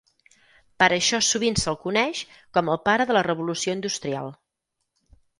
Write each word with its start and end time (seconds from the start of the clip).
Per 0.83 0.85
això 0.95 1.17
sovint 1.25 1.57
se'l 1.63 1.75
coneix 1.83 2.21
com 2.57 2.71
el 2.75 2.79
pare 2.89 3.05
de 3.11 3.15
la 3.17 3.23
Revolució 3.27 3.75
Industrial. 3.77 4.33